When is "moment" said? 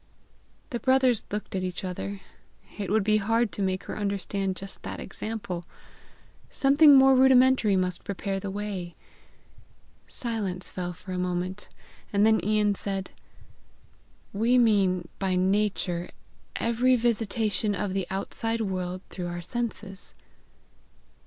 11.19-11.69